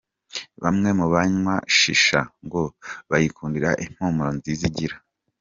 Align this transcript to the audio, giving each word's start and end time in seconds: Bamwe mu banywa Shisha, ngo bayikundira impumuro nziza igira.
Bamwe 0.63 0.89
mu 0.99 1.05
banywa 1.13 1.55
Shisha, 1.77 2.21
ngo 2.45 2.61
bayikundira 3.09 3.69
impumuro 3.85 4.29
nziza 4.37 4.63
igira. 4.69 4.95